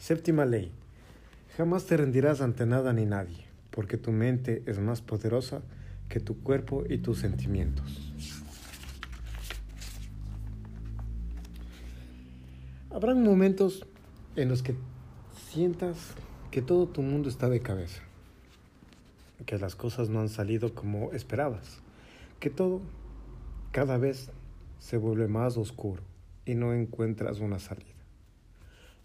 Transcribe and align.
Séptima 0.00 0.46
ley. 0.46 0.72
Jamás 1.58 1.84
te 1.84 1.94
rendirás 1.94 2.40
ante 2.40 2.64
nada 2.64 2.94
ni 2.94 3.04
nadie, 3.04 3.44
porque 3.70 3.98
tu 3.98 4.12
mente 4.12 4.62
es 4.64 4.78
más 4.78 5.02
poderosa 5.02 5.60
que 6.08 6.20
tu 6.20 6.42
cuerpo 6.42 6.84
y 6.88 6.98
tus 6.98 7.18
sentimientos. 7.18 8.10
Habrán 12.88 13.22
momentos 13.22 13.84
en 14.36 14.48
los 14.48 14.62
que 14.62 14.74
sientas 15.50 16.14
que 16.50 16.62
todo 16.62 16.88
tu 16.88 17.02
mundo 17.02 17.28
está 17.28 17.50
de 17.50 17.60
cabeza, 17.60 18.00
que 19.44 19.58
las 19.58 19.76
cosas 19.76 20.08
no 20.08 20.20
han 20.20 20.30
salido 20.30 20.74
como 20.74 21.12
esperabas, 21.12 21.82
que 22.40 22.48
todo 22.48 22.80
cada 23.70 23.98
vez 23.98 24.30
se 24.78 24.96
vuelve 24.96 25.28
más 25.28 25.58
oscuro 25.58 26.02
y 26.46 26.54
no 26.54 26.72
encuentras 26.72 27.40
una 27.40 27.58
salida. 27.58 27.84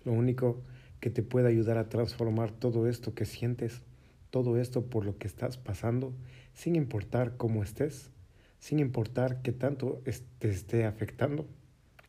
Lo 0.06 0.14
único 0.14 0.54
que 0.54 0.76
te 1.10 1.24
puede 1.24 1.48
ayudar 1.48 1.78
a 1.78 1.90
transformar 1.90 2.52
todo 2.52 2.88
esto 2.88 3.14
que 3.14 3.26
sientes, 3.26 3.82
todo 4.30 4.60
esto 4.60 4.86
por 4.86 5.06
lo 5.06 5.18
que 5.18 5.28
estás 5.28 5.58
pasando, 5.58 6.14
sin 6.54 6.76
importar 6.76 7.38
cómo 7.38 7.64
estés, 7.64 8.10
sin 8.60 8.80
importar 8.80 9.42
qué 9.42 9.52
tanto 9.52 10.02
te 10.40 10.50
esté 10.50 10.86
afectando, 10.86 11.48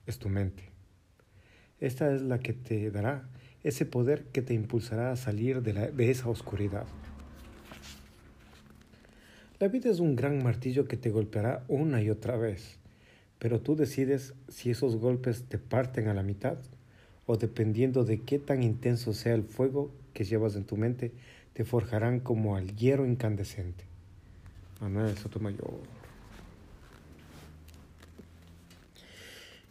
es 0.07 0.19
tu 0.19 0.29
mente. 0.29 0.65
Esta 1.79 2.15
es 2.15 2.23
la 2.23 2.39
que 2.39 2.53
te 2.53 2.91
dará 2.91 3.29
ese 3.63 3.85
poder 3.85 4.25
que 4.27 4.43
te 4.43 4.55
impulsará 4.55 5.11
a 5.11 5.17
salir 5.17 5.63
de, 5.63 5.73
de 5.93 6.11
esa 6.11 6.29
oscuridad. 6.29 6.87
La 9.59 9.69
vida 9.69 9.91
es 9.91 10.01
un 10.01 10.17
gran 10.17 10.43
martillo 10.43 10.87
que 10.87 10.97
te 10.97 11.11
golpeará 11.11 11.65
una 11.69 12.03
y 12.03 12.11
otra 12.11 12.37
vez, 12.37 12.79
pero 13.39 13.61
tú 13.61 13.75
decides 13.75 14.35
si 14.49 14.71
esos 14.71 14.97
golpes 14.97 15.45
te 15.49 15.59
parten 15.59 16.09
a 16.09 16.15
la 16.15 16.23
mitad 16.23 16.59
o 17.27 17.37
dependiendo 17.37 18.05
de 18.05 18.21
qué 18.21 18.39
tan 18.39 18.63
intenso 18.63 19.13
sea 19.13 19.35
el 19.35 19.43
fuego 19.43 19.91
que 20.15 20.25
llevas 20.25 20.57
en 20.57 20.65
tu 20.65 20.77
mente, 20.77 21.13
te 21.53 21.65
forjarán 21.65 22.21
como 22.21 22.57
al 22.57 22.77
hierro 22.77 23.07
incandescente. 23.07 23.85
Manuel 24.81 25.17
Sotomayor. 25.17 25.81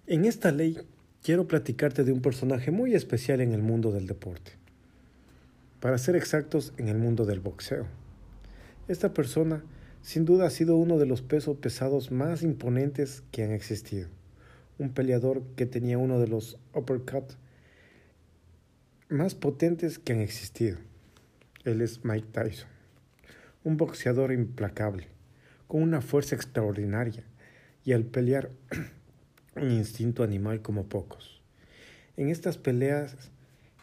En 0.08 0.26
esta 0.26 0.52
ley 0.52 0.78
quiero 1.24 1.48
platicarte 1.48 2.04
de 2.04 2.12
un 2.12 2.22
personaje 2.22 2.72
muy 2.72 2.94
especial 2.94 3.42
en 3.42 3.54
el 3.54 3.62
mundo 3.62 3.92
del 3.92 4.08
deporte. 4.08 4.52
Para 5.80 5.98
ser 5.98 6.16
exactos, 6.16 6.74
en 6.78 6.88
el 6.88 6.98
mundo 6.98 7.26
del 7.26 7.40
boxeo. 7.40 7.88
Esta 8.88 9.14
persona 9.14 9.64
sin 10.02 10.26
duda 10.26 10.46
ha 10.46 10.50
sido 10.52 10.76
uno 10.76 11.00
de 11.00 11.08
los 11.08 11.24
pesos 11.24 11.58
pesados 11.58 12.12
más 12.12 12.44
imponentes 12.44 13.24
que 13.32 13.44
han 13.44 13.52
existido. 13.52 14.08
Un 14.78 14.90
peleador 14.90 15.44
que 15.56 15.66
tenía 15.66 15.98
uno 15.98 16.20
de 16.20 16.28
los 16.28 16.58
uppercuts 16.74 17.38
más 19.10 19.36
potentes 19.36 20.00
que 20.00 20.14
han 20.14 20.20
existido. 20.20 20.78
Él 21.64 21.82
es 21.82 22.04
Mike 22.04 22.28
Tyson, 22.32 22.70
un 23.64 23.78
boxeador 23.78 24.32
implacable, 24.32 25.08
con 25.68 25.82
una 25.82 26.02
fuerza 26.02 26.36
extraordinaria 26.36 27.24
y 27.84 27.94
al 27.94 28.04
pelear 28.04 28.52
un 29.56 29.72
instinto 29.72 30.24
animal 30.24 30.62
como 30.62 30.86
pocos. 30.86 31.42
En 32.18 32.30
estas 32.30 32.58
peleas 32.58 33.16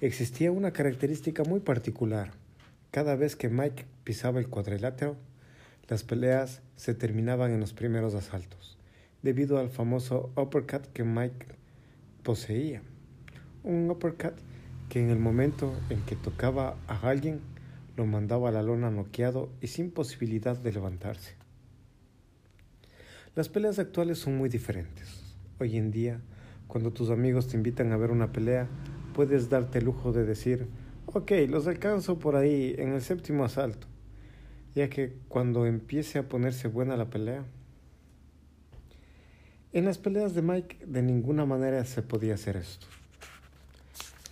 existía 0.01 0.51
una 0.51 0.73
característica 0.73 1.45
muy 1.45 1.61
particular. 1.61 2.33
Cada 2.91 3.15
vez 3.15 3.37
que 3.37 3.49
Mike 3.49 3.85
pisaba 4.05 4.41
el 4.41 4.49
cuadrilátero, 4.49 5.17
las 5.89 6.03
peleas 6.03 6.63
se 6.77 6.95
terminaban 6.95 7.53
en 7.53 7.61
los 7.61 7.73
primeros 7.73 8.15
asaltos, 8.15 8.79
debido 9.23 9.59
al 9.59 9.71
famoso 9.71 10.33
uppercut 10.37 10.87
que 10.93 11.05
Mike 11.05 11.47
poseía. 12.23 12.83
Un 13.65 13.91
uppercut 13.91 14.35
que 14.89 15.01
en 15.01 15.11
el 15.11 15.19
momento 15.19 15.73
en 15.91 16.03
que 16.03 16.17
tocaba 16.17 16.77
a 16.89 17.09
alguien 17.09 17.41
lo 17.97 18.07
mandaba 18.07 18.49
a 18.49 18.53
la 18.53 18.63
lona 18.63 18.91
noqueado 18.91 19.51
y 19.61 19.69
sin 19.69 19.91
posibilidad 19.91 20.57
de 20.57 20.73
levantarse. 20.73 21.35
Las 23.35 23.49
peleas 23.49 23.79
actuales 23.79 24.19
son 24.19 24.37
muy 24.37 24.49
diferentes. 24.49 25.23
Hoy 25.59 25.77
en 25.77 25.91
día, 25.91 26.21
cuando 26.67 26.93
tus 26.93 27.11
amigos 27.11 27.49
te 27.49 27.57
invitan 27.57 27.93
a 27.93 27.97
ver 27.97 28.11
una 28.11 28.33
pelea, 28.33 28.69
puedes 29.15 29.49
darte 29.49 29.79
el 29.79 29.85
lujo 29.85 30.13
de 30.13 30.25
decir, 30.25 30.67
ok, 31.07 31.33
los 31.49 31.67
alcanzo 31.67 32.19
por 32.19 32.37
ahí 32.37 32.75
en 32.79 32.93
el 32.93 33.01
séptimo 33.03 33.45
asalto, 33.45 33.87
ya 34.75 34.89
que 34.91 35.15
cuando 35.29 35.67
empiece 35.67 36.19
a 36.19 36.29
ponerse 36.29 36.69
buena 36.69 36.97
la 36.97 37.11
pelea, 37.11 37.45
en 39.73 39.85
las 39.85 39.99
peleas 39.99 40.35
de 40.35 40.43
Mike 40.43 40.87
de 40.87 41.03
ninguna 41.03 41.47
manera 41.47 41.85
se 41.85 42.03
podía 42.03 42.35
hacer 42.35 42.57
esto. 42.57 42.87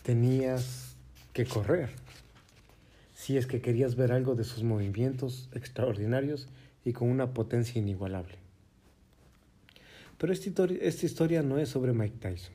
Tenías 0.03 0.97
que 1.33 1.47
correr. 1.47 1.91
Si 3.15 3.37
es 3.37 3.47
que 3.47 3.61
querías 3.61 3.97
ver 3.97 4.13
algo 4.13 4.35
de 4.35 4.45
sus 4.45 4.63
movimientos 4.63 5.49
extraordinarios 5.53 6.49
y 6.85 6.93
con 6.93 7.11
una 7.11 7.33
potencia 7.33 7.81
inigualable. 7.81 8.37
Pero 10.19 10.33
esta 10.35 11.07
historia, 11.07 11.43
no 11.43 11.59
es 11.59 11.71
sobre 11.71 11.95
Mike 11.95 12.19
Tyson. 12.21 12.53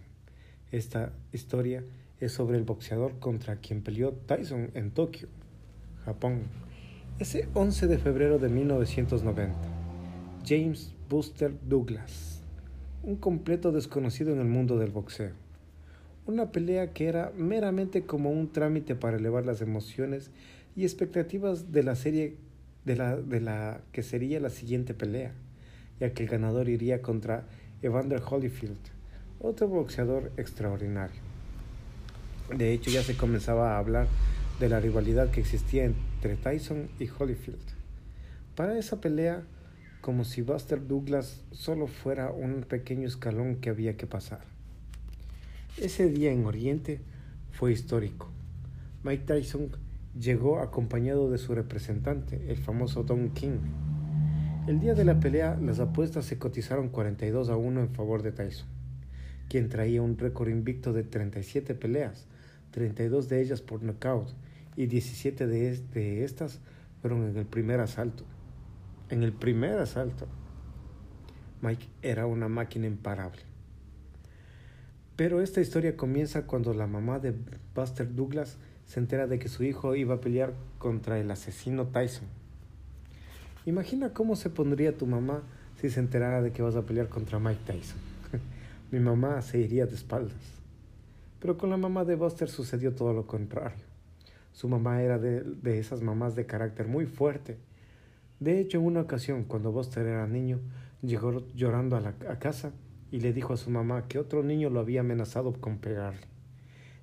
Esta 0.71 1.13
historia 1.33 1.83
es 2.19 2.31
sobre 2.31 2.57
el 2.57 2.63
boxeador 2.63 3.17
contra 3.19 3.55
quien 3.55 3.81
peleó 3.81 4.11
Tyson 4.11 4.69
en 4.75 4.91
Tokio, 4.91 5.27
Japón, 6.05 6.43
ese 7.17 7.47
11 7.55 7.87
de 7.87 7.97
febrero 7.97 8.37
de 8.37 8.49
1990. 8.49 9.55
James 10.45 10.93
Buster 11.09 11.53
Douglas, 11.67 12.34
un 13.05 13.15
completo 13.15 13.71
desconocido 13.71 14.33
en 14.33 14.39
el 14.39 14.47
mundo 14.47 14.77
del 14.77 14.91
boxeo. 14.91 15.31
Una 16.25 16.51
pelea 16.51 16.91
que 16.91 17.07
era 17.07 17.31
meramente 17.37 18.03
como 18.03 18.31
un 18.31 18.51
trámite 18.51 18.95
para 18.95 19.17
elevar 19.17 19.45
las 19.45 19.61
emociones 19.61 20.31
y 20.75 20.83
expectativas 20.83 21.71
de 21.71 21.83
la 21.83 21.95
serie 21.95 22.35
de 22.83 22.95
la, 22.95 23.15
de 23.15 23.39
la 23.39 23.81
que 23.91 24.03
sería 24.03 24.39
la 24.39 24.49
siguiente 24.49 24.93
pelea 24.93 25.33
ya 25.99 26.13
que 26.13 26.23
el 26.23 26.29
ganador 26.29 26.69
iría 26.69 27.01
contra 27.01 27.45
Evander 27.81 28.21
Holyfield, 28.27 28.77
otro 29.39 29.67
boxeador 29.67 30.31
extraordinario. 30.37 31.21
De 32.55 32.73
hecho, 32.73 32.91
ya 32.91 33.01
se 33.01 33.15
comenzaba 33.15 33.75
a 33.75 33.79
hablar 33.79 34.07
de 34.59 34.69
la 34.69 34.79
rivalidad 34.79 35.31
que 35.31 35.41
existía 35.41 35.85
entre 35.85 36.35
Tyson 36.35 36.89
y 36.99 37.07
Holyfield. 37.07 37.59
Para 38.55 38.77
esa 38.77 39.01
pelea, 39.01 39.43
como 40.05 40.23
si 40.23 40.43
Buster 40.43 40.85
Douglas 40.85 41.41
solo 41.49 41.87
fuera 41.87 42.29
un 42.29 42.61
pequeño 42.61 43.07
escalón 43.07 43.55
que 43.55 43.71
había 43.71 43.97
que 43.97 44.05
pasar. 44.05 44.41
Ese 45.81 46.11
día 46.11 46.31
en 46.31 46.45
Oriente 46.45 47.01
fue 47.49 47.71
histórico. 47.71 48.29
Mike 49.03 49.23
Tyson 49.25 49.71
llegó 50.15 50.59
acompañado 50.59 51.31
de 51.31 51.39
su 51.39 51.55
representante, 51.55 52.51
el 52.51 52.57
famoso 52.57 53.01
Don 53.01 53.31
King, 53.31 53.57
el 54.67 54.79
día 54.79 54.93
de 54.93 55.05
la 55.05 55.19
pelea, 55.19 55.57
las 55.59 55.79
apuestas 55.79 56.25
se 56.25 56.37
cotizaron 56.37 56.89
42 56.89 57.49
a 57.49 57.57
1 57.57 57.81
en 57.81 57.89
favor 57.89 58.21
de 58.21 58.31
Tyson, 58.31 58.67
quien 59.49 59.69
traía 59.69 60.03
un 60.03 60.19
récord 60.19 60.49
invicto 60.49 60.93
de 60.93 61.01
37 61.01 61.73
peleas, 61.73 62.27
32 62.69 63.27
de 63.27 63.41
ellas 63.41 63.61
por 63.63 63.81
knockout 63.81 64.29
y 64.75 64.85
17 64.85 65.47
de, 65.47 65.79
de 65.79 66.23
estas 66.23 66.59
fueron 67.01 67.27
en 67.27 67.37
el 67.37 67.47
primer 67.47 67.79
asalto. 67.79 68.23
En 69.09 69.21
el 69.21 69.33
primer 69.33 69.77
asalto, 69.77 70.25
Mike 71.61 71.87
era 72.01 72.25
una 72.25 72.47
máquina 72.47 72.87
imparable. 72.87 73.43
Pero 75.15 75.41
esta 75.41 75.61
historia 75.61 75.95
comienza 75.95 76.47
cuando 76.47 76.73
la 76.73 76.87
mamá 76.87 77.19
de 77.19 77.33
Buster 77.75 78.15
Douglas 78.15 78.57
se 78.87 78.99
entera 78.99 79.27
de 79.27 79.37
que 79.37 79.47
su 79.47 79.63
hijo 79.63 79.95
iba 79.95 80.15
a 80.15 80.21
pelear 80.21 80.53
contra 80.79 81.19
el 81.19 81.29
asesino 81.29 81.85
Tyson. 81.85 82.27
Imagina 83.67 84.09
cómo 84.09 84.35
se 84.35 84.49
pondría 84.49 84.97
tu 84.97 85.05
mamá 85.05 85.43
si 85.79 85.89
se 85.91 85.99
enterara 85.99 86.41
de 86.41 86.51
que 86.51 86.63
vas 86.63 86.75
a 86.75 86.81
pelear 86.81 87.07
contra 87.07 87.37
Mike 87.37 87.61
Tyson. 87.65 87.99
Mi 88.91 88.99
mamá 88.99 89.39
se 89.43 89.59
iría 89.59 89.85
de 89.85 89.93
espaldas. 89.93 90.35
Pero 91.39 91.59
con 91.59 91.69
la 91.69 91.77
mamá 91.77 92.05
de 92.05 92.15
Buster 92.15 92.49
sucedió 92.49 92.95
todo 92.95 93.13
lo 93.13 93.27
contrario. 93.27 93.85
Su 94.51 94.67
mamá 94.67 95.03
era 95.03 95.19
de, 95.19 95.41
de 95.41 95.77
esas 95.77 96.01
mamás 96.01 96.35
de 96.35 96.47
carácter 96.47 96.87
muy 96.87 97.05
fuerte. 97.05 97.57
De 98.39 98.59
hecho, 98.59 98.79
en 98.79 98.85
una 98.85 99.01
ocasión, 99.01 99.43
cuando 99.45 99.71
Buster 99.71 100.05
era 100.05 100.27
niño, 100.27 100.59
llegó 101.01 101.45
llorando 101.53 101.95
a, 101.95 102.09
a 102.31 102.39
casa 102.39 102.73
y 103.11 103.19
le 103.19 103.33
dijo 103.33 103.53
a 103.53 103.57
su 103.57 103.69
mamá 103.69 104.07
que 104.07 104.19
otro 104.19 104.43
niño 104.43 104.69
lo 104.69 104.79
había 104.79 105.01
amenazado 105.01 105.53
con 105.53 105.77
pegarle. 105.77 106.27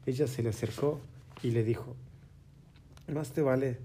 Ella 0.07 0.27
se 0.27 0.43
le 0.43 0.51
acercó 0.51 1.01
y 1.43 1.53
le 1.53 1.65
dijo, 1.65 1.97
más 3.13 3.33
te 3.33 3.43
vale 3.43 3.79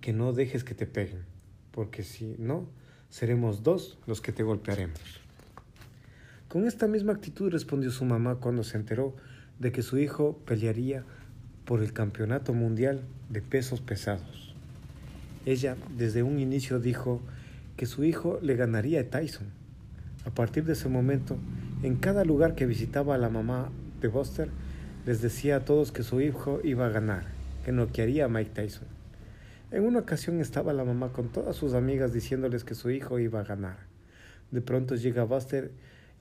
que 0.00 0.12
no 0.12 0.32
dejes 0.32 0.64
que 0.64 0.74
te 0.74 0.86
peguen 0.86 1.36
porque 1.76 2.02
si 2.02 2.34
no, 2.38 2.66
seremos 3.10 3.62
dos 3.62 3.98
los 4.06 4.22
que 4.22 4.32
te 4.32 4.42
golpearemos. 4.42 4.98
Con 6.48 6.66
esta 6.66 6.88
misma 6.88 7.12
actitud 7.12 7.52
respondió 7.52 7.90
su 7.90 8.06
mamá 8.06 8.36
cuando 8.36 8.64
se 8.64 8.78
enteró 8.78 9.14
de 9.58 9.72
que 9.72 9.82
su 9.82 9.98
hijo 9.98 10.38
pelearía 10.46 11.04
por 11.66 11.82
el 11.82 11.92
campeonato 11.92 12.54
mundial 12.54 13.02
de 13.28 13.42
pesos 13.42 13.82
pesados. 13.82 14.45
Ella 15.46 15.76
desde 15.96 16.24
un 16.24 16.40
inicio 16.40 16.80
dijo 16.80 17.22
que 17.76 17.86
su 17.86 18.02
hijo 18.02 18.40
le 18.42 18.56
ganaría 18.56 19.00
a 19.00 19.04
Tyson. 19.04 19.46
A 20.24 20.30
partir 20.30 20.64
de 20.64 20.72
ese 20.72 20.88
momento, 20.88 21.38
en 21.84 21.94
cada 21.94 22.24
lugar 22.24 22.56
que 22.56 22.66
visitaba 22.66 23.14
a 23.14 23.18
la 23.18 23.28
mamá 23.28 23.70
de 24.00 24.08
Buster, 24.08 24.48
les 25.06 25.22
decía 25.22 25.56
a 25.56 25.64
todos 25.64 25.92
que 25.92 26.02
su 26.02 26.20
hijo 26.20 26.58
iba 26.64 26.86
a 26.86 26.90
ganar, 26.90 27.26
que 27.64 27.70
no 27.70 27.92
quería 27.92 28.24
a 28.24 28.28
Mike 28.28 28.50
Tyson. 28.54 28.88
En 29.70 29.84
una 29.84 30.00
ocasión 30.00 30.40
estaba 30.40 30.72
la 30.72 30.84
mamá 30.84 31.12
con 31.12 31.28
todas 31.28 31.54
sus 31.54 31.74
amigas 31.74 32.12
diciéndoles 32.12 32.64
que 32.64 32.74
su 32.74 32.90
hijo 32.90 33.20
iba 33.20 33.38
a 33.38 33.44
ganar. 33.44 33.76
De 34.50 34.62
pronto 34.62 34.96
llega 34.96 35.22
Buster 35.22 35.70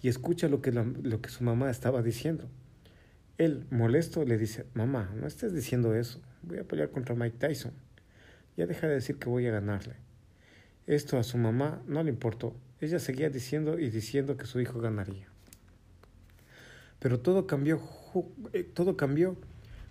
y 0.04 0.08
escucha 0.08 0.50
lo 0.50 0.62
que, 0.62 0.72
lo 0.72 1.22
que 1.22 1.30
su 1.30 1.44
mamá 1.44 1.72
estaba 1.72 2.04
diciendo. 2.04 2.48
Él, 3.40 3.66
molesto, 3.72 4.24
le 4.24 4.38
dice, 4.38 4.68
mamá, 4.76 5.10
no 5.20 5.26
estés 5.26 5.52
diciendo 5.52 5.96
eso, 5.96 6.22
voy 6.44 6.60
a 6.60 6.64
pelear 6.64 6.92
contra 6.92 7.16
Mike 7.16 7.38
Tyson. 7.40 7.72
Ya 8.58 8.66
deja 8.66 8.88
de 8.88 8.96
decir 8.96 9.18
que 9.18 9.30
voy 9.30 9.48
a 9.48 9.52
ganarle. 9.52 9.96
Esto 10.88 11.18
a 11.18 11.24
su 11.24 11.38
mamá 11.38 11.82
no 11.88 12.04
le 12.04 12.10
importó. 12.10 12.56
Ella 12.80 13.00
seguía 13.00 13.30
diciendo 13.30 13.80
y 13.80 13.90
diciendo 13.90 14.38
que 14.38 14.46
su 14.46 14.60
hijo 14.60 14.80
ganaría. 14.80 15.28
Pero 17.00 17.20
todo 17.20 17.48
cambió, 17.48 17.82
eh, 18.54 18.64
todo 18.64 18.98
cambió 18.98 19.36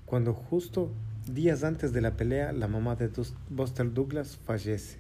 cuando 0.07 0.35
justo 0.35 0.93
días 1.33 1.65
antes 1.65 1.93
de 1.93 2.01
la 2.01 2.17
pelea 2.17 2.53
la 2.53 2.69
mamá 2.69 2.97
de 2.97 3.11
Buster 3.51 3.93
Douglas 3.93 4.39
fallece. 4.45 4.99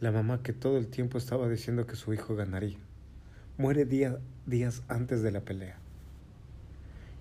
La 0.00 0.12
mamá 0.12 0.42
que 0.42 0.52
todo 0.52 0.78
el 0.78 0.88
tiempo 0.88 1.18
estaba 1.18 1.48
diciendo 1.48 1.86
que 1.86 1.96
su 1.96 2.12
hijo 2.12 2.36
ganaría. 2.36 2.78
Muere 3.58 3.84
días 3.86 4.82
antes 4.88 5.22
de 5.22 5.32
la 5.32 5.40
pelea. 5.40 5.78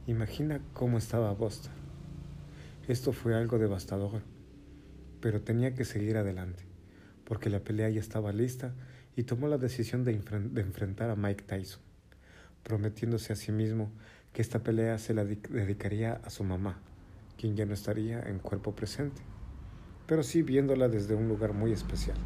Imagina 0.08 0.62
cómo 0.74 0.98
estaba 0.98 1.32
Buster. 1.34 1.72
Esto 2.88 3.14
fue 3.14 3.36
algo 3.36 3.58
devastador, 3.58 4.22
pero 5.26 5.42
tenía 5.42 5.74
que 5.74 5.86
seguir 5.86 6.18
adelante, 6.18 6.62
porque 7.24 7.50
la 7.50 7.60
pelea 7.60 7.90
ya 7.90 8.00
estaba 8.00 8.32
lista 8.32 8.76
y 9.16 9.24
tomó 9.24 9.48
la 9.48 9.58
decisión 9.58 10.04
de, 10.04 10.12
enfrentar 10.12 11.10
a 11.10 11.16
Mike 11.16 11.46
Tyson, 11.46 11.82
prometiéndose 12.62 13.34
a 13.34 13.36
sí 13.36 13.52
mismo 13.52 13.92
que 14.34 14.44
esta 14.44 14.62
pelea 14.62 15.00
se 15.00 15.16
la 15.16 15.26
dedicaría 15.26 16.22
a 16.24 16.30
su 16.30 16.44
mamá, 16.44 16.80
quien 17.40 17.56
ya 17.56 17.66
no 17.66 17.74
estaría 17.74 18.22
en 18.22 18.38
cuerpo 18.38 18.76
presente, 18.76 19.20
pero 20.06 20.22
sí 20.22 20.44
viéndola 20.44 20.90
desde 20.90 21.16
un 21.16 21.28
lugar 21.28 21.54
muy 21.54 21.72
especial. 21.72 22.18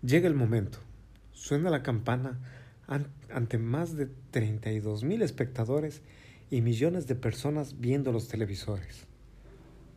Llega 0.00 0.26
el 0.26 0.34
momento, 0.34 0.78
suena 1.34 1.68
la 1.68 1.82
campana 1.82 2.40
ante 3.28 3.58
más 3.58 3.94
de 3.94 4.08
32 4.30 5.04
mil 5.04 5.20
espectadores 5.20 6.00
y 6.50 6.62
millones 6.62 7.06
de 7.06 7.14
personas 7.14 7.78
viendo 7.78 8.10
los 8.10 8.28
televisores. 8.28 9.06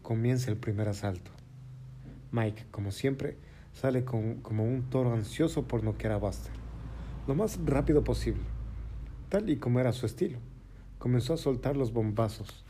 Comienza 0.08 0.50
el 0.50 0.56
primer 0.56 0.88
asalto. 0.88 1.32
Mike, 2.32 2.68
como 2.72 2.92
siempre, 2.92 3.36
sale 3.74 4.06
como 4.06 4.64
un 4.64 4.84
toro 4.90 5.12
ansioso 5.12 5.68
por 5.68 5.84
noquear 5.84 6.14
a 6.14 6.18
Buster, 6.18 6.54
lo 7.28 7.36
más 7.36 7.60
rápido 7.66 8.06
posible, 8.06 8.44
tal 9.28 9.50
y 9.50 9.58
como 9.58 9.82
era 9.82 9.92
su 9.92 10.06
estilo. 10.06 10.40
Comenzó 10.98 11.34
a 11.34 11.38
soltar 11.38 11.76
los 11.76 11.92
bombazos, 11.92 12.64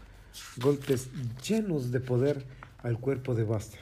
golpes 0.60 1.12
llenos 1.48 1.92
de 1.92 2.00
poder 2.00 2.44
al 2.80 3.00
cuerpo 3.00 3.36
de 3.36 3.44
Buster. 3.44 3.82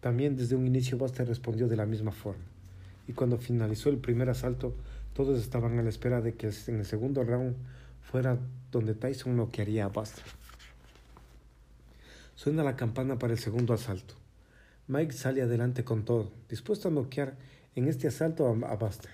También 0.00 0.36
desde 0.36 0.56
un 0.56 0.66
inicio 0.66 0.98
Buster 0.98 1.28
respondió 1.28 1.68
de 1.68 1.76
la 1.76 1.86
misma 1.86 2.10
forma, 2.10 2.42
y 3.06 3.12
cuando 3.12 3.38
finalizó 3.38 3.88
el 3.88 3.98
primer 3.98 4.28
asalto, 4.28 4.74
todos 5.12 5.40
estaban 5.40 5.78
a 5.78 5.82
la 5.84 5.90
espera 5.90 6.20
de 6.20 6.34
que 6.34 6.50
en 6.66 6.80
el 6.80 6.86
segundo 6.86 7.22
round 7.22 7.54
fuera 8.00 8.36
donde 8.72 8.94
Tyson 8.94 9.36
noquearía 9.36 9.84
a 9.84 9.88
Buster. 9.90 10.41
Suena 12.42 12.64
la 12.64 12.74
campana 12.74 13.20
para 13.20 13.34
el 13.34 13.38
segundo 13.38 13.72
asalto. 13.72 14.14
Mike 14.88 15.12
sale 15.12 15.42
adelante 15.42 15.84
con 15.84 16.04
todo, 16.04 16.32
dispuesto 16.48 16.88
a 16.88 16.90
noquear 16.90 17.36
en 17.76 17.86
este 17.86 18.08
asalto 18.08 18.48
a, 18.48 18.74
Buster. 18.74 19.12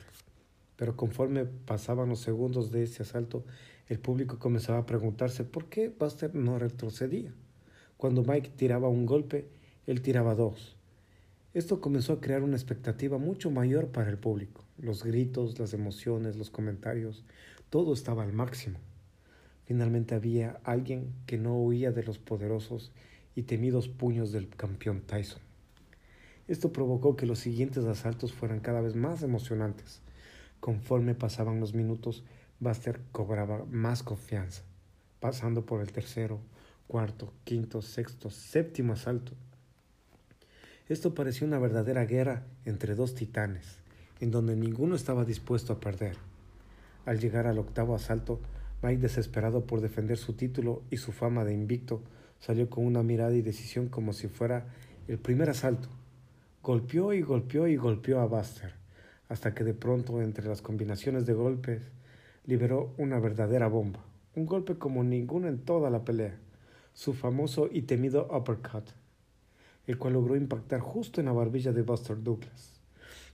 Pero 0.77 0.97
conforme 0.97 1.45
pasaban 1.45 2.09
los 2.09 2.21
segundos 2.21 2.73
de 2.73 2.83
este 2.85 3.03
asalto, 3.03 3.45
el 3.87 3.99
público 3.99 4.39
comenzaba 4.39 4.79
a 4.79 4.87
preguntarse 4.87 5.45
por 5.45 5.67
qué 5.67 5.91
Buster 5.91 6.35
no 6.35 6.59
retrocedía. 6.59 7.35
Cuando 7.99 8.23
Mike 8.23 8.53
tiraba 8.57 8.89
un 8.89 9.05
golpe, 9.05 9.47
él 9.87 10.01
tiraba 10.01 10.35
dos. 10.35 10.79
Esto 11.53 11.83
comenzó 11.83 12.15
a 12.15 12.21
crear 12.23 12.43
una 12.43 12.57
expectativa 12.57 13.19
mucho 13.19 13.51
mayor 13.51 13.89
para 13.89 14.09
el 14.09 14.17
público. 14.17 14.65
Los 14.79 15.05
gritos, 15.05 15.59
las 15.59 15.75
emociones, 15.75 16.37
los 16.37 16.49
comentarios, 16.49 17.27
todo 17.69 17.93
estaba 17.93 18.23
al 18.23 18.33
máximo. 18.33 18.79
Finalmente 19.67 20.15
había 20.15 20.61
alguien 20.65 21.13
que 21.27 21.37
no 21.37 21.59
huía 21.59 21.93
de 21.93 22.03
los 22.03 22.19
poderosos 22.19 22.91
y 23.39 23.45
temidos 23.45 23.87
puños 23.87 24.33
del 24.33 24.49
campeón 24.49 25.01
Tyson. 25.01 25.41
Esto 26.49 26.73
provocó 26.73 27.15
que 27.15 27.25
los 27.25 27.39
siguientes 27.39 27.85
asaltos 27.85 28.33
fueran 28.33 28.59
cada 28.59 28.81
vez 28.81 28.97
más 28.97 29.23
emocionantes. 29.23 30.01
Conforme 30.59 31.15
pasaban 31.15 31.61
los 31.61 31.73
minutos, 31.73 32.25
Buster 32.59 33.01
cobraba 33.13 33.65
más 33.71 34.03
confianza, 34.03 34.63
pasando 35.21 35.65
por 35.65 35.81
el 35.83 35.93
tercero, 35.93 36.41
cuarto, 36.89 37.33
quinto, 37.45 37.81
sexto, 37.81 38.29
séptimo 38.29 38.95
asalto. 38.95 39.35
Esto 40.89 41.15
parecía 41.15 41.47
una 41.47 41.61
verdadera 41.61 42.07
guerra 42.07 42.43
entre 42.65 42.97
dos 42.97 43.15
titanes, 43.15 43.79
en 44.19 44.33
donde 44.33 44.57
ninguno 44.57 44.97
estaba 44.97 45.25
dispuesto 45.25 45.73
a 45.73 45.79
perder. 45.79 46.17
Al 47.07 47.21
llegar 47.21 47.47
al 47.47 47.61
octavo 47.61 47.95
asalto, 47.95 48.41
Mike, 48.83 49.01
desesperado 49.01 49.65
por 49.65 49.81
defender 49.81 50.19
su 50.19 50.33
título 50.33 50.83
y 50.91 50.97
su 50.97 51.13
fama 51.13 51.45
de 51.45 51.55
invicto, 51.55 52.03
salió 52.41 52.69
con 52.71 52.87
una 52.87 53.03
mirada 53.03 53.35
y 53.35 53.43
decisión 53.43 53.89
como 53.89 54.13
si 54.13 54.29
fuera 54.29 54.67
el 55.07 55.19
primer 55.19 55.51
asalto. 55.51 55.89
Golpeó 56.63 57.13
y 57.13 57.23
golpeó 57.23 57.67
y 57.67 57.77
golpeó 57.77 58.21
a 58.21 58.27
Buster, 58.27 58.75
hasta 59.29 59.55
que 59.55 59.65
de 59.65 59.75
pronto, 59.75 60.21
entre 60.23 60.49
las 60.49 60.63
combinaciones 60.63 61.27
de 61.27 61.35
golpes, 61.35 61.83
liberó 62.47 62.95
una 62.99 63.19
verdadera 63.19 63.69
bomba, 63.69 64.05
un 64.35 64.47
golpe 64.47 64.77
como 64.77 65.05
ninguno 65.05 65.49
en 65.49 65.59
toda 65.59 65.91
la 65.91 66.05
pelea, 66.05 66.39
su 66.95 67.15
famoso 67.15 67.69
y 67.71 67.83
temido 67.83 68.29
uppercut, 68.35 68.91
el 69.87 69.99
cual 69.99 70.15
logró 70.15 70.37
impactar 70.37 70.81
justo 70.81 71.21
en 71.21 71.27
la 71.27 71.33
barbilla 71.33 71.73
de 71.73 71.83
Buster 71.83 72.23
Douglas 72.23 72.79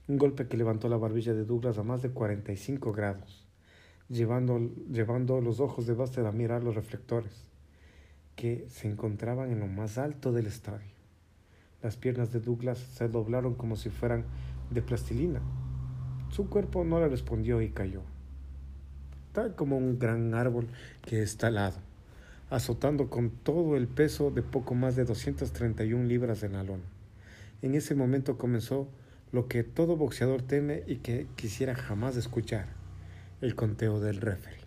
un 0.07 0.17
golpe 0.17 0.47
que 0.47 0.57
levantó 0.57 0.87
la 0.87 0.97
barbilla 0.97 1.33
de 1.33 1.45
Douglas 1.45 1.77
a 1.77 1.83
más 1.83 2.01
de 2.01 2.11
45 2.11 2.91
grados, 2.91 3.45
llevando, 4.07 4.59
llevando 4.91 5.41
los 5.41 5.59
ojos 5.59 5.87
de 5.87 5.93
Buster 5.93 6.25
a 6.25 6.31
mirar 6.31 6.63
los 6.63 6.75
reflectores, 6.75 7.45
que 8.35 8.65
se 8.69 8.89
encontraban 8.89 9.51
en 9.51 9.59
lo 9.59 9.67
más 9.67 9.97
alto 9.97 10.31
del 10.31 10.47
estadio. 10.47 10.95
Las 11.81 11.97
piernas 11.97 12.31
de 12.31 12.39
Douglas 12.39 12.79
se 12.79 13.07
doblaron 13.07 13.55
como 13.55 13.75
si 13.75 13.89
fueran 13.89 14.25
de 14.71 14.81
plastilina. 14.81 15.41
Su 16.31 16.49
cuerpo 16.49 16.83
no 16.83 16.99
le 16.99 17.07
respondió 17.07 17.61
y 17.61 17.69
cayó, 17.69 18.01
tal 19.31 19.55
como 19.55 19.77
un 19.77 19.99
gran 19.99 20.33
árbol 20.33 20.67
que 21.01 21.21
está 21.21 21.47
alado, 21.47 21.77
azotando 22.49 23.09
con 23.09 23.29
todo 23.29 23.77
el 23.77 23.87
peso 23.87 24.31
de 24.31 24.41
poco 24.41 24.73
más 24.73 24.95
de 24.95 25.05
231 25.05 26.05
libras 26.05 26.43
en 26.43 26.53
la. 26.53 26.65
En 27.61 27.75
ese 27.75 27.95
momento 27.95 28.37
comenzó 28.37 28.87
lo 29.31 29.47
que 29.47 29.63
todo 29.63 29.97
boxeador 29.97 30.41
teme 30.41 30.83
y 30.87 30.97
que 30.97 31.27
quisiera 31.35 31.75
jamás 31.75 32.15
escuchar, 32.17 32.67
el 33.41 33.55
conteo 33.55 33.99
del 33.99 34.21
referee. 34.21 34.64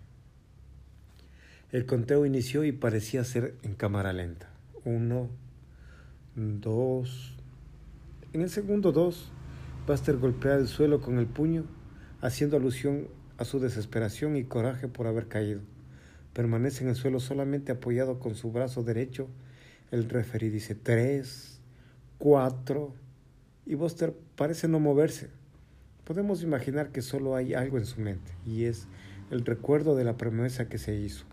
El 1.71 1.85
conteo 1.85 2.25
inició 2.25 2.65
y 2.65 2.73
parecía 2.73 3.25
ser 3.25 3.55
en 3.63 3.75
cámara 3.75 4.15
lenta. 4.15 4.49
Uno, 4.87 5.29
dos. 6.35 7.37
En 8.33 8.41
el 8.41 8.49
segundo 8.49 8.91
dos, 8.91 9.31
Buster 9.87 10.17
golpea 10.17 10.55
el 10.55 10.67
suelo 10.67 11.03
con 11.03 11.19
el 11.19 11.27
puño, 11.27 11.65
haciendo 12.23 12.57
alusión 12.57 13.09
a 13.37 13.45
su 13.45 13.61
desesperación 13.61 14.37
y 14.37 14.45
coraje 14.45 14.89
por 14.89 15.07
haber 15.07 15.29
caído. 15.29 15.61
Permanece 16.33 16.85
en 16.85 16.91
el 16.91 16.97
suelo 16.97 17.21
solamente 17.21 17.73
apoyado 17.73 18.19
con 18.19 18.35
su 18.35 18.51
brazo 18.51 18.83
derecho. 18.83 19.29
El 19.91 20.09
referee 20.09 20.49
dice 20.49 20.75
tres, 20.75 21.61
cuatro, 22.17 22.95
y 23.67 23.75
Buster 23.75 24.15
parece 24.37 24.69
no 24.69 24.81
moverse. 24.81 25.29
Podemos 26.05 26.43
imaginar 26.43 26.93
que 26.93 27.03
solo 27.03 27.37
hay 27.37 27.53
algo 27.53 27.77
en 27.77 27.85
su 27.85 28.01
mente, 28.01 28.33
y 28.47 28.65
es 28.65 28.87
el 29.31 29.45
recuerdo 29.45 29.97
de 29.97 30.05
la 30.05 30.17
promesa 30.17 30.71
que 30.71 30.79
se 30.79 30.95
hizo, 30.95 31.27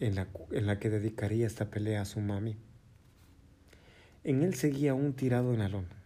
en 0.00 0.14
la, 0.14 0.28
en 0.50 0.66
la 0.66 0.78
que 0.78 0.90
dedicaría 0.90 1.46
esta 1.46 1.70
pelea 1.70 2.02
a 2.02 2.04
su 2.04 2.20
mami. 2.20 2.56
En 4.22 4.42
él 4.42 4.54
seguía 4.54 4.92
aún 4.92 5.12
tirado 5.14 5.52
en 5.52 5.60
la 5.60 5.68
lona, 5.68 5.96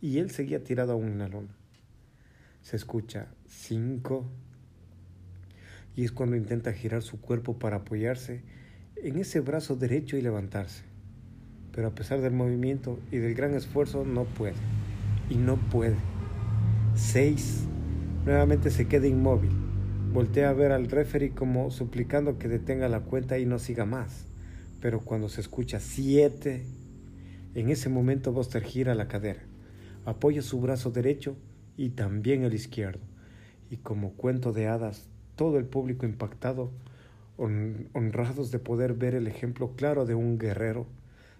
y 0.00 0.18
él 0.18 0.30
seguía 0.30 0.62
tirado 0.62 0.92
aún 0.92 1.08
en 1.08 1.18
la 1.18 1.28
lona. 1.28 1.54
Se 2.62 2.76
escucha 2.76 3.28
cinco, 3.46 4.26
y 5.96 6.04
es 6.04 6.12
cuando 6.12 6.36
intenta 6.36 6.72
girar 6.72 7.02
su 7.02 7.20
cuerpo 7.20 7.58
para 7.58 7.76
apoyarse 7.76 8.42
en 8.96 9.18
ese 9.18 9.40
brazo 9.40 9.76
derecho 9.76 10.16
y 10.16 10.22
levantarse 10.22 10.92
pero 11.72 11.88
a 11.88 11.94
pesar 11.94 12.20
del 12.20 12.32
movimiento 12.32 13.00
y 13.10 13.16
del 13.16 13.34
gran 13.34 13.54
esfuerzo 13.54 14.04
no 14.04 14.24
puede. 14.24 14.54
Y 15.30 15.36
no 15.36 15.56
puede. 15.56 15.96
Seis. 16.94 17.64
Nuevamente 18.24 18.70
se 18.70 18.86
queda 18.86 19.06
inmóvil. 19.06 19.61
Voltea 20.12 20.50
a 20.50 20.52
ver 20.52 20.72
al 20.72 20.90
referee 20.90 21.30
como 21.30 21.70
suplicando 21.70 22.38
que 22.38 22.46
detenga 22.46 22.86
la 22.90 23.00
cuenta 23.00 23.38
y 23.38 23.46
no 23.46 23.58
siga 23.58 23.86
más. 23.86 24.26
Pero 24.78 25.00
cuando 25.00 25.30
se 25.30 25.40
escucha 25.40 25.80
siete, 25.80 26.66
en 27.54 27.70
ese 27.70 27.88
momento 27.88 28.30
Buster 28.30 28.62
gira 28.62 28.94
la 28.94 29.08
cadera, 29.08 29.40
apoya 30.04 30.42
su 30.42 30.60
brazo 30.60 30.90
derecho 30.90 31.38
y 31.78 31.90
también 31.90 32.44
el 32.44 32.52
izquierdo. 32.52 33.00
Y 33.70 33.78
como 33.78 34.12
cuento 34.12 34.52
de 34.52 34.66
hadas, 34.66 35.08
todo 35.34 35.56
el 35.56 35.64
público 35.64 36.04
impactado, 36.04 36.72
honrados 37.38 38.50
de 38.50 38.58
poder 38.58 38.92
ver 38.92 39.14
el 39.14 39.26
ejemplo 39.26 39.76
claro 39.76 40.04
de 40.04 40.14
un 40.14 40.36
guerrero, 40.36 40.88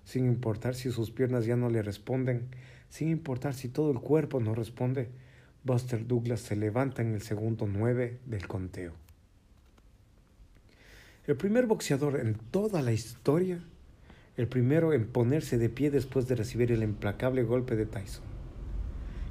sin 0.04 0.24
importar 0.24 0.74
si 0.74 0.90
sus 0.90 1.10
piernas 1.10 1.44
ya 1.44 1.56
no 1.56 1.68
le 1.68 1.82
responden, 1.82 2.48
sin 2.88 3.10
importar 3.10 3.52
si 3.52 3.68
todo 3.68 3.92
el 3.92 4.00
cuerpo 4.00 4.40
no 4.40 4.54
responde, 4.54 5.10
Buster 5.64 6.06
Douglas 6.06 6.40
se 6.40 6.56
levanta 6.56 7.02
en 7.02 7.14
el 7.14 7.22
segundo 7.22 7.66
nueve 7.66 8.18
del 8.26 8.48
conteo. 8.48 8.92
El 11.24 11.36
primer 11.36 11.66
boxeador 11.66 12.18
en 12.18 12.34
toda 12.34 12.82
la 12.82 12.92
historia, 12.92 13.62
el 14.36 14.48
primero 14.48 14.92
en 14.92 15.06
ponerse 15.06 15.58
de 15.58 15.68
pie 15.68 15.92
después 15.92 16.26
de 16.26 16.34
recibir 16.34 16.72
el 16.72 16.82
implacable 16.82 17.44
golpe 17.44 17.76
de 17.76 17.86
Tyson. 17.86 18.24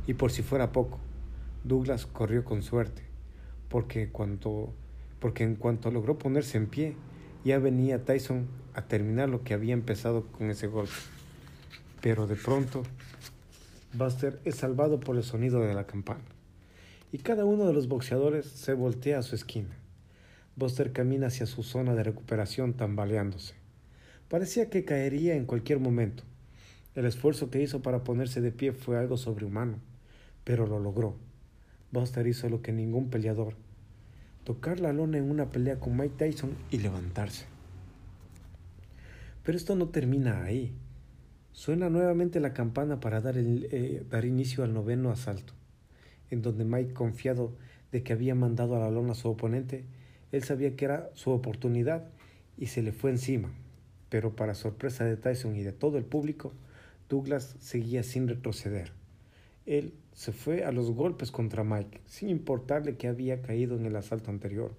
Y 0.07 0.13
por 0.13 0.31
si 0.31 0.41
fuera 0.41 0.71
poco, 0.71 0.99
Douglas 1.65 2.05
corrió 2.05 2.45
con 2.45 2.63
suerte, 2.63 3.03
porque, 3.67 4.09
cuando, 4.09 4.73
porque 5.19 5.43
en 5.43 5.55
cuanto 5.55 5.91
logró 5.91 6.17
ponerse 6.17 6.57
en 6.57 6.67
pie, 6.67 6.95
ya 7.43 7.59
venía 7.59 8.05
Tyson 8.05 8.47
a 8.73 8.83
terminar 8.83 9.27
lo 9.27 9.43
que 9.43 9.53
había 9.53 9.73
empezado 9.73 10.27
con 10.27 10.49
ese 10.49 10.67
golpe. 10.67 10.93
Pero 12.01 12.25
de 12.25 12.37
pronto, 12.37 12.83
Buster 13.93 14.39
es 14.45 14.55
salvado 14.55 15.01
por 15.01 15.17
el 15.17 15.23
sonido 15.23 15.59
de 15.59 15.73
la 15.73 15.85
campana, 15.85 16.23
y 17.11 17.17
cada 17.17 17.43
uno 17.43 17.65
de 17.67 17.73
los 17.73 17.89
boxeadores 17.89 18.45
se 18.45 18.73
voltea 18.73 19.19
a 19.19 19.21
su 19.21 19.35
esquina. 19.35 19.75
Buster 20.55 20.93
camina 20.93 21.27
hacia 21.27 21.45
su 21.45 21.61
zona 21.61 21.93
de 21.93 22.03
recuperación 22.03 22.73
tambaleándose. 22.73 23.53
Parecía 24.29 24.69
que 24.69 24.85
caería 24.85 25.35
en 25.35 25.45
cualquier 25.45 25.79
momento. 25.79 26.23
El 26.95 27.05
esfuerzo 27.05 27.49
que 27.49 27.61
hizo 27.61 27.81
para 27.81 28.05
ponerse 28.05 28.39
de 28.39 28.53
pie 28.53 28.71
fue 28.71 28.97
algo 28.97 29.17
sobrehumano, 29.17 29.79
pero 30.45 30.65
lo 30.67 30.79
logró. 30.79 31.17
Buster 31.91 32.25
hizo 32.27 32.47
lo 32.47 32.61
que 32.61 32.71
ningún 32.71 33.09
peleador, 33.09 33.55
tocar 34.45 34.79
la 34.79 34.93
lona 34.93 35.17
en 35.17 35.29
una 35.29 35.49
pelea 35.49 35.81
con 35.81 35.97
Mike 35.97 36.15
Tyson 36.17 36.55
y 36.69 36.77
levantarse. 36.77 37.45
Pero 39.43 39.57
esto 39.57 39.75
no 39.75 39.89
termina 39.89 40.43
ahí. 40.43 40.73
Suena 41.53 41.89
nuevamente 41.89 42.39
la 42.39 42.53
campana 42.53 42.99
para 42.99 43.21
dar, 43.21 43.37
el, 43.37 43.67
eh, 43.71 44.05
dar 44.09 44.25
inicio 44.25 44.63
al 44.63 44.73
noveno 44.73 45.11
asalto, 45.11 45.53
en 46.29 46.41
donde 46.41 46.63
Mike, 46.63 46.93
confiado 46.93 47.53
de 47.91 48.03
que 48.03 48.13
había 48.13 48.35
mandado 48.35 48.75
a 48.75 48.79
la 48.79 48.89
lona 48.89 49.11
a 49.11 49.15
su 49.15 49.29
oponente, 49.29 49.83
él 50.31 50.43
sabía 50.43 50.75
que 50.75 50.85
era 50.85 51.09
su 51.13 51.31
oportunidad 51.31 52.07
y 52.57 52.67
se 52.67 52.81
le 52.81 52.93
fue 52.93 53.11
encima. 53.11 53.51
Pero 54.09 54.35
para 54.35 54.55
sorpresa 54.55 55.03
de 55.03 55.17
Tyson 55.17 55.55
y 55.55 55.63
de 55.63 55.73
todo 55.73 55.97
el 55.97 56.05
público, 56.05 56.53
Douglas 57.09 57.55
seguía 57.59 58.03
sin 58.03 58.27
retroceder. 58.27 58.93
Él 59.65 59.93
se 60.13 60.31
fue 60.31 60.63
a 60.63 60.71
los 60.71 60.91
golpes 60.91 61.31
contra 61.31 61.63
Mike, 61.63 61.99
sin 62.05 62.29
importarle 62.29 62.95
que 62.95 63.07
había 63.07 63.41
caído 63.41 63.75
en 63.75 63.85
el 63.85 63.95
asalto 63.95 64.31
anterior. 64.31 64.73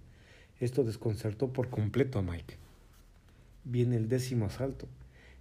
Esto 0.59 0.85
desconcertó 0.85 1.53
por 1.53 1.69
completo 1.69 2.19
a 2.19 2.23
Mike. 2.23 2.57
Viene 3.65 3.97
el 3.97 4.09
décimo 4.09 4.47
asalto, 4.47 4.87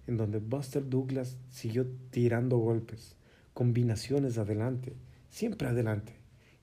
en 0.06 0.16
donde 0.16 0.38
Buster 0.38 0.88
Douglas 0.88 1.36
siguió 1.50 1.86
tirando 2.10 2.58
golpes, 2.58 3.16
combinaciones 3.54 4.38
adelante, 4.38 4.94
siempre 5.30 5.68
adelante, 5.68 6.14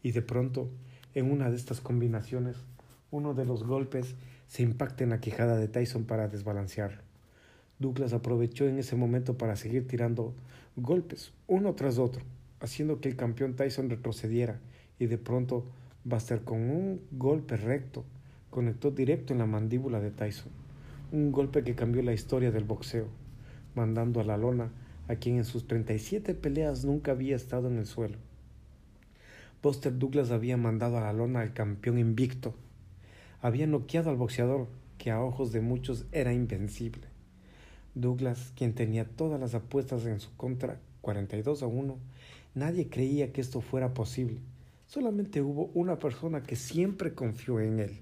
y 0.04 0.12
de 0.12 0.22
pronto, 0.22 0.70
en 1.14 1.32
una 1.32 1.50
de 1.50 1.56
estas 1.56 1.82
combinaciones, 1.82 2.58
uno 3.12 3.34
de 3.34 3.46
los 3.46 3.64
golpes 3.64 4.16
se 4.48 4.64
impacta 4.64 5.04
en 5.04 5.12
la 5.12 5.20
quijada 5.20 5.58
de 5.58 5.68
Tyson 5.68 6.06
para 6.06 6.28
desbalancearlo. 6.28 7.02
Douglas 7.80 8.14
aprovechó 8.14 8.68
en 8.68 8.78
ese 8.78 8.96
momento 8.96 9.38
para 9.38 9.56
seguir 9.56 9.88
tirando 9.88 10.34
golpes, 10.76 11.32
uno 11.48 11.76
tras 11.76 11.98
otro, 11.98 12.24
haciendo 12.60 13.00
que 13.00 13.10
el 13.10 13.16
campeón 13.16 13.56
Tyson 13.56 13.90
retrocediera 13.90 14.60
y 15.00 15.06
de 15.06 15.18
pronto 15.18 15.66
Buster 16.04 16.44
con 16.44 16.60
un 16.60 17.02
golpe 17.12 17.58
recto 17.58 18.04
conectó 18.50 18.92
directo 18.92 19.34
en 19.34 19.40
la 19.40 19.46
mandíbula 19.46 20.00
de 20.00 20.12
Tyson, 20.12 20.52
un 21.12 21.32
golpe 21.32 21.64
que 21.64 21.76
cambió 21.76 22.02
la 22.02 22.14
historia 22.14 22.52
del 22.52 22.64
boxeo, 22.64 23.08
mandando 23.80 24.20
a 24.20 24.24
la 24.24 24.38
lona 24.38 24.72
a 25.08 25.16
quien 25.16 25.38
en 25.38 25.46
sus 25.46 25.68
37 25.68 26.36
peleas 26.36 26.86
nunca 26.86 27.12
había 27.12 27.36
estado 27.36 27.68
en 27.68 27.78
el 27.78 27.88
suelo. 27.88 28.18
Buster 29.64 29.98
Douglas 29.98 30.32
había 30.32 30.58
mandado 30.58 30.98
a 30.98 31.02
la 31.02 31.14
lona 31.14 31.42
al 31.42 31.54
campeón 31.54 31.98
invicto, 31.98 32.54
había 33.42 33.66
noqueado 33.66 34.10
al 34.10 34.18
boxeador 34.18 34.68
que 34.98 35.12
a 35.12 35.22
ojos 35.22 35.52
de 35.52 35.62
muchos 35.62 36.06
era 36.12 36.34
invencible. 36.34 37.08
Douglas, 37.96 38.54
quien 38.56 38.74
tenía 38.74 39.06
todas 39.06 39.40
las 39.40 39.56
apuestas 39.56 40.06
en 40.06 40.20
su 40.20 40.36
contra, 40.36 40.80
42 41.02 41.64
a 41.64 41.68
1, 41.68 41.98
Nadie 42.56 42.90
creía 42.90 43.32
que 43.32 43.42
esto 43.42 43.62
fuera 43.62 43.94
posible. 43.94 44.40
Solamente 44.88 45.42
hubo 45.42 45.70
una 45.76 46.00
persona 46.00 46.42
que 46.42 46.56
siempre 46.56 47.14
confió 47.14 47.60
en 47.60 47.80
él 47.80 48.02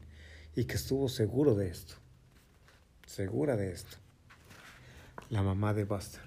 y 0.55 0.65
que 0.65 0.75
estuvo 0.75 1.09
seguro 1.09 1.53
de 1.53 1.67
esto. 1.69 1.95
Segura 3.05 3.57
de 3.57 3.71
esto. 3.71 3.97
La 5.29 5.43
mamá 5.43 5.73
de 5.73 5.83
Buster. 5.83 6.21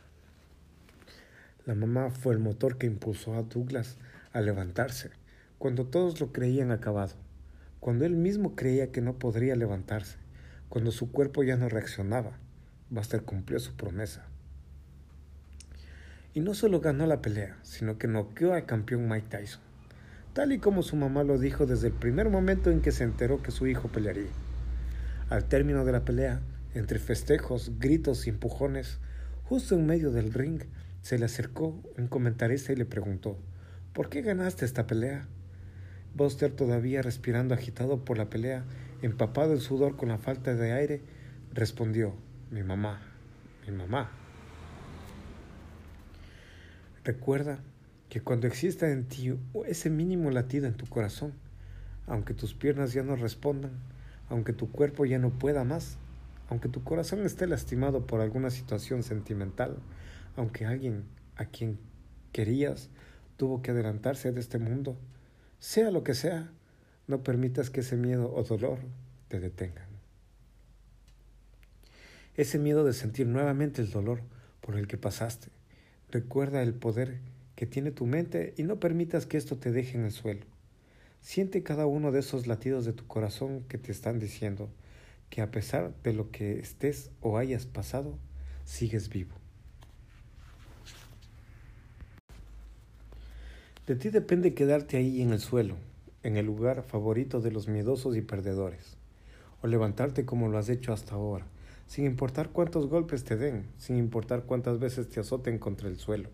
La 1.64 1.74
mamá 1.74 2.10
fue 2.10 2.34
el 2.34 2.38
motor 2.38 2.76
que 2.76 2.86
impulsó 2.86 3.32
a 3.34 3.42
Douglas 3.42 3.96
a 4.34 4.42
levantarse 4.42 5.08
cuando 5.56 5.86
todos 5.86 6.20
lo 6.20 6.32
creían 6.32 6.70
acabado, 6.70 7.14
cuando 7.80 8.04
él 8.04 8.14
mismo 8.14 8.54
creía 8.54 8.92
que 8.92 9.00
no 9.00 9.14
podría 9.14 9.56
levantarse, 9.56 10.18
cuando 10.68 10.90
su 10.90 11.10
cuerpo 11.12 11.42
ya 11.42 11.56
no 11.56 11.70
reaccionaba. 11.70 12.32
Buster 12.90 13.22
cumplió 13.22 13.58
su 13.58 13.74
promesa. 13.74 14.26
Y 16.34 16.40
no 16.40 16.52
solo 16.52 16.82
ganó 16.82 17.06
la 17.06 17.22
pelea, 17.22 17.56
sino 17.62 17.96
que 17.96 18.06
noqueó 18.06 18.52
al 18.52 18.66
campeón 18.66 19.08
Mike 19.08 19.28
Tyson, 19.30 19.62
tal 20.34 20.52
y 20.52 20.58
como 20.58 20.82
su 20.82 20.96
mamá 20.96 21.24
lo 21.24 21.38
dijo 21.38 21.64
desde 21.64 21.86
el 21.86 21.94
primer 21.94 22.28
momento 22.28 22.70
en 22.70 22.82
que 22.82 22.92
se 22.92 23.04
enteró 23.04 23.42
que 23.42 23.50
su 23.50 23.66
hijo 23.66 23.88
pelearía. 23.88 24.28
Al 25.30 25.46
término 25.46 25.86
de 25.86 25.92
la 25.92 26.04
pelea, 26.04 26.42
entre 26.74 26.98
festejos, 26.98 27.72
gritos 27.78 28.26
y 28.26 28.30
empujones, 28.30 28.98
justo 29.44 29.74
en 29.74 29.86
medio 29.86 30.10
del 30.10 30.32
ring, 30.32 30.62
se 31.02 31.18
le 31.18 31.24
acercó 31.24 31.80
un 31.96 32.06
comentarista 32.08 32.72
y 32.72 32.76
le 32.76 32.84
preguntó, 32.84 33.38
¿por 33.92 34.08
qué 34.08 34.22
ganaste 34.22 34.64
esta 34.64 34.86
pelea? 34.86 35.26
Buster, 36.14 36.52
todavía 36.52 37.02
respirando 37.02 37.54
agitado 37.54 38.04
por 38.04 38.18
la 38.18 38.30
pelea, 38.30 38.64
empapado 39.02 39.52
en 39.52 39.60
sudor 39.60 39.96
con 39.96 40.08
la 40.08 40.18
falta 40.18 40.54
de 40.54 40.72
aire, 40.72 41.02
respondió, 41.52 42.14
mi 42.50 42.62
mamá, 42.62 43.00
mi 43.66 43.72
mamá. 43.72 44.10
Recuerda 47.04 47.60
que 48.08 48.20
cuando 48.20 48.46
exista 48.46 48.90
en 48.90 49.04
ti 49.06 49.32
ese 49.66 49.88
mínimo 49.88 50.30
latido 50.30 50.66
en 50.66 50.74
tu 50.74 50.86
corazón, 50.86 51.32
aunque 52.06 52.34
tus 52.34 52.54
piernas 52.54 52.92
ya 52.92 53.02
no 53.02 53.16
respondan, 53.16 53.72
aunque 54.28 54.52
tu 54.52 54.70
cuerpo 54.70 55.06
ya 55.06 55.18
no 55.18 55.30
pueda 55.30 55.64
más, 55.64 55.96
aunque 56.50 56.68
tu 56.68 56.84
corazón 56.84 57.24
esté 57.24 57.46
lastimado 57.46 58.06
por 58.06 58.20
alguna 58.20 58.50
situación 58.50 59.02
sentimental, 59.02 59.78
aunque 60.36 60.66
alguien 60.66 61.04
a 61.36 61.46
quien 61.46 61.78
querías 62.32 62.90
tuvo 63.36 63.62
que 63.62 63.70
adelantarse 63.70 64.32
de 64.32 64.40
este 64.40 64.58
mundo, 64.58 64.98
sea 65.58 65.90
lo 65.90 66.04
que 66.04 66.14
sea, 66.14 66.50
no 67.06 67.22
permitas 67.22 67.70
que 67.70 67.80
ese 67.80 67.96
miedo 67.96 68.30
o 68.34 68.42
dolor 68.42 68.80
te 69.28 69.40
detengan. 69.40 69.88
Ese 72.36 72.58
miedo 72.58 72.84
de 72.84 72.92
sentir 72.92 73.26
nuevamente 73.26 73.80
el 73.80 73.90
dolor 73.90 74.20
por 74.60 74.76
el 74.76 74.86
que 74.86 74.98
pasaste, 74.98 75.48
Recuerda 76.10 76.60
el 76.62 76.74
poder 76.74 77.20
que 77.54 77.66
tiene 77.66 77.92
tu 77.92 78.04
mente 78.04 78.54
y 78.56 78.64
no 78.64 78.80
permitas 78.80 79.26
que 79.26 79.36
esto 79.36 79.58
te 79.58 79.70
deje 79.70 79.96
en 79.96 80.04
el 80.04 80.10
suelo. 80.10 80.44
Siente 81.20 81.62
cada 81.62 81.86
uno 81.86 82.10
de 82.10 82.18
esos 82.18 82.48
latidos 82.48 82.84
de 82.84 82.92
tu 82.92 83.06
corazón 83.06 83.62
que 83.68 83.78
te 83.78 83.92
están 83.92 84.18
diciendo 84.18 84.70
que 85.30 85.40
a 85.40 85.50
pesar 85.50 85.94
de 86.02 86.12
lo 86.12 86.30
que 86.30 86.58
estés 86.58 87.10
o 87.20 87.38
hayas 87.38 87.64
pasado, 87.64 88.18
sigues 88.64 89.08
vivo. 89.08 89.34
De 93.86 93.96
ti 93.96 94.10
depende 94.10 94.54
quedarte 94.54 94.96
ahí 94.96 95.22
en 95.22 95.32
el 95.32 95.40
suelo, 95.40 95.76
en 96.22 96.36
el 96.36 96.46
lugar 96.46 96.82
favorito 96.82 97.40
de 97.40 97.50
los 97.50 97.66
miedosos 97.68 98.16
y 98.16 98.22
perdedores, 98.22 98.96
o 99.62 99.66
levantarte 99.66 100.24
como 100.24 100.48
lo 100.48 100.58
has 100.58 100.68
hecho 100.68 100.92
hasta 100.92 101.14
ahora, 101.14 101.46
sin 101.86 102.04
importar 102.04 102.50
cuántos 102.50 102.88
golpes 102.88 103.24
te 103.24 103.36
den, 103.36 103.66
sin 103.78 103.96
importar 103.96 104.44
cuántas 104.44 104.78
veces 104.78 105.08
te 105.08 105.20
azoten 105.20 105.58
contra 105.58 105.88
el 105.88 105.96
suelo. 105.96 106.30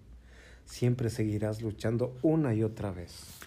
Siempre 0.67 1.09
seguirás 1.09 1.63
luchando 1.63 2.19
una 2.23 2.55
y 2.55 2.63
otra 2.63 2.91
vez. 2.91 3.41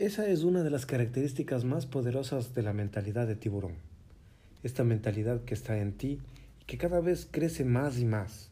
Esa 0.00 0.26
es 0.26 0.42
una 0.42 0.64
de 0.64 0.70
las 0.70 0.86
características 0.86 1.64
más 1.64 1.86
poderosas 1.86 2.52
de 2.52 2.62
la 2.62 2.72
mentalidad 2.72 3.28
de 3.28 3.36
tiburón. 3.36 3.76
Esta 4.64 4.82
mentalidad 4.82 5.44
que 5.44 5.54
está 5.54 5.78
en 5.78 5.92
ti 5.92 6.18
y 6.60 6.64
que 6.64 6.78
cada 6.78 6.98
vez 6.98 7.28
crece 7.30 7.64
más 7.64 8.00
y 8.00 8.04
más. 8.04 8.50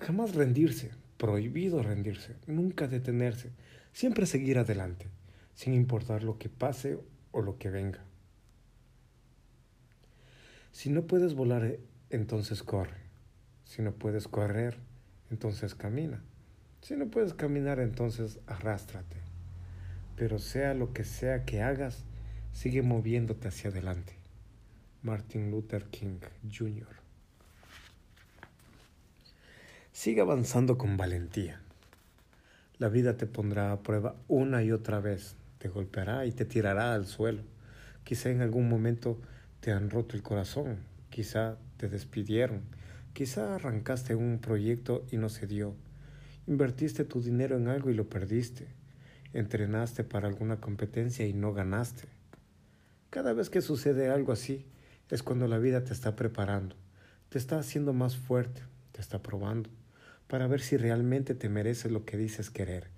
Jamás 0.00 0.34
rendirse, 0.34 0.90
prohibido 1.16 1.80
rendirse, 1.80 2.34
nunca 2.48 2.88
detenerse, 2.88 3.50
siempre 3.92 4.26
seguir 4.26 4.58
adelante, 4.58 5.06
sin 5.54 5.74
importar 5.74 6.24
lo 6.24 6.38
que 6.38 6.48
pase 6.48 6.98
o 7.30 7.40
lo 7.40 7.56
que 7.56 7.70
venga. 7.70 8.00
Si 10.72 10.90
no 10.90 11.06
puedes 11.06 11.34
volar, 11.34 11.78
entonces 12.10 12.64
corre. 12.64 12.98
Si 13.64 13.80
no 13.80 13.92
puedes 13.92 14.26
correr, 14.26 14.78
entonces 15.30 15.76
camina. 15.76 16.24
Si 16.80 16.96
no 16.96 17.06
puedes 17.06 17.32
caminar, 17.32 17.78
entonces 17.78 18.40
arrástrate. 18.48 19.23
Pero 20.16 20.38
sea 20.38 20.74
lo 20.74 20.92
que 20.92 21.04
sea 21.04 21.44
que 21.44 21.62
hagas, 21.62 22.04
sigue 22.52 22.82
moviéndote 22.82 23.48
hacia 23.48 23.70
adelante. 23.70 24.14
Martin 25.02 25.50
Luther 25.50 25.84
King 25.84 26.18
Jr. 26.50 26.86
Sigue 29.92 30.20
avanzando 30.20 30.78
con 30.78 30.96
valentía. 30.96 31.60
La 32.78 32.88
vida 32.88 33.16
te 33.16 33.26
pondrá 33.26 33.70
a 33.70 33.82
prueba 33.82 34.16
una 34.28 34.62
y 34.62 34.72
otra 34.72 35.00
vez, 35.00 35.36
te 35.58 35.68
golpeará 35.68 36.26
y 36.26 36.32
te 36.32 36.44
tirará 36.44 36.94
al 36.94 37.06
suelo. 37.06 37.42
Quizá 38.02 38.30
en 38.30 38.40
algún 38.40 38.68
momento 38.68 39.20
te 39.60 39.72
han 39.72 39.90
roto 39.90 40.16
el 40.16 40.22
corazón, 40.22 40.78
quizá 41.10 41.56
te 41.76 41.88
despidieron, 41.88 42.62
quizá 43.12 43.54
arrancaste 43.54 44.14
un 44.14 44.38
proyecto 44.40 45.06
y 45.10 45.16
no 45.16 45.28
se 45.28 45.46
dio, 45.46 45.74
invertiste 46.46 47.04
tu 47.04 47.22
dinero 47.22 47.56
en 47.56 47.68
algo 47.68 47.90
y 47.90 47.94
lo 47.94 48.08
perdiste, 48.08 48.66
entrenaste 49.34 50.04
para 50.04 50.28
alguna 50.28 50.60
competencia 50.60 51.26
y 51.26 51.32
no 51.32 51.52
ganaste. 51.52 52.04
Cada 53.10 53.32
vez 53.32 53.50
que 53.50 53.62
sucede 53.62 54.08
algo 54.08 54.32
así 54.32 54.64
es 55.10 55.22
cuando 55.22 55.48
la 55.48 55.58
vida 55.58 55.84
te 55.84 55.92
está 55.92 56.16
preparando, 56.16 56.76
te 57.28 57.38
está 57.38 57.58
haciendo 57.58 57.92
más 57.92 58.16
fuerte, 58.16 58.62
te 58.92 59.00
está 59.00 59.22
probando 59.22 59.68
para 60.28 60.46
ver 60.46 60.60
si 60.60 60.76
realmente 60.76 61.34
te 61.34 61.48
mereces 61.48 61.92
lo 61.92 62.04
que 62.04 62.16
dices 62.16 62.48
querer. 62.48 62.88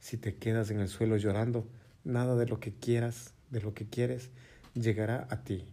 Si 0.00 0.16
te 0.16 0.34
quedas 0.34 0.70
en 0.70 0.80
el 0.80 0.88
suelo 0.88 1.16
llorando, 1.16 1.68
nada 2.04 2.36
de 2.36 2.46
lo 2.46 2.58
que 2.58 2.72
quieras, 2.72 3.34
de 3.50 3.60
lo 3.60 3.72
que 3.74 3.86
quieres, 3.86 4.30
llegará 4.74 5.28
a 5.30 5.44
ti. 5.44 5.66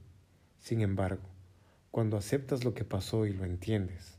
Sin 0.60 0.82
embargo, 0.82 1.24
cuando 1.92 2.18
aceptas 2.18 2.64
lo 2.64 2.74
que 2.74 2.84
pasó 2.84 3.26
y 3.26 3.34
lo 3.34 3.46
entiendes, 3.46 4.18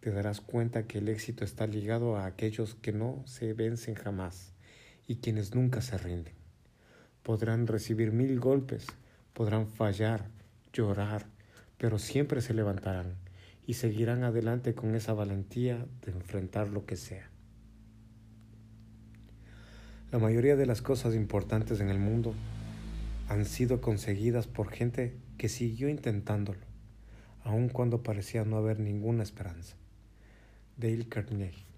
te 0.00 0.10
darás 0.10 0.40
cuenta 0.40 0.86
que 0.86 0.98
el 0.98 1.08
éxito 1.08 1.44
está 1.44 1.66
ligado 1.66 2.16
a 2.16 2.26
aquellos 2.26 2.74
que 2.74 2.92
no 2.92 3.22
se 3.26 3.52
vencen 3.52 3.94
jamás 3.94 4.54
y 5.06 5.16
quienes 5.16 5.54
nunca 5.54 5.80
se 5.80 5.98
rinden. 5.98 6.34
Podrán 7.22 7.66
recibir 7.66 8.12
mil 8.12 8.38
golpes, 8.40 8.86
podrán 9.32 9.66
fallar, 9.68 10.28
llorar, 10.72 11.26
pero 11.78 11.98
siempre 11.98 12.40
se 12.40 12.54
levantarán 12.54 13.16
y 13.66 13.74
seguirán 13.74 14.24
adelante 14.24 14.74
con 14.74 14.94
esa 14.94 15.14
valentía 15.14 15.86
de 16.04 16.12
enfrentar 16.12 16.68
lo 16.68 16.84
que 16.86 16.96
sea. 16.96 17.30
La 20.12 20.18
mayoría 20.18 20.56
de 20.56 20.66
las 20.66 20.82
cosas 20.82 21.14
importantes 21.14 21.80
en 21.80 21.88
el 21.88 21.98
mundo 21.98 22.34
han 23.28 23.46
sido 23.46 23.80
conseguidas 23.80 24.46
por 24.46 24.70
gente 24.70 25.16
que 25.38 25.48
siguió 25.48 25.88
intentándolo, 25.88 26.60
aun 27.42 27.68
cuando 27.68 28.02
parecía 28.02 28.44
no 28.44 28.56
haber 28.56 28.78
ninguna 28.78 29.22
esperanza. 29.22 29.76
Dale 30.76 31.08
Carnegie 31.08 31.73